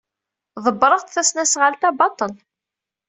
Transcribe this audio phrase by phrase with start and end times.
[0.65, 2.31] Ḍebbreɣ-d tasnasɣalt-a baṭel.